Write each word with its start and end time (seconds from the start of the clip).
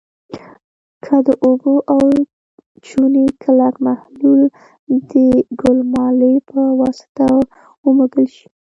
که 1.03 1.15
د 1.27 1.29
اوبو 1.45 1.73
او 1.93 2.01
چونې 2.87 3.23
کلک 3.43 3.75
محلول 3.87 4.41
د 5.11 5.13
ګلمالې 5.61 6.33
په 6.49 6.61
واسطه 6.79 7.27
ومږل 7.87 8.25
شي. 8.35 8.47